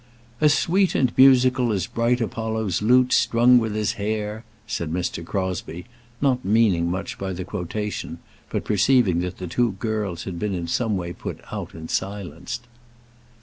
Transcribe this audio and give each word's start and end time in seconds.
"'As 0.41 0.55
sweet 0.55 0.95
and 0.95 1.15
musical 1.15 1.71
as 1.71 1.85
bright 1.85 2.21
Apollo's 2.21 2.81
lute, 2.81 3.13
strung 3.13 3.59
with 3.59 3.75
his 3.75 3.91
hair,'" 4.01 4.43
said 4.65 4.91
Mr. 4.91 5.23
Crosbie, 5.23 5.85
not 6.19 6.43
meaning 6.43 6.89
much 6.89 7.19
by 7.19 7.33
the 7.33 7.45
quotation, 7.45 8.17
but 8.49 8.63
perceiving 8.63 9.19
that 9.19 9.37
the 9.37 9.45
two 9.45 9.73
girls 9.73 10.23
had 10.23 10.39
been 10.39 10.55
in 10.55 10.67
some 10.67 10.97
way 10.97 11.13
put 11.13 11.39
out 11.51 11.75
and 11.75 11.91
silenced. 11.91 12.65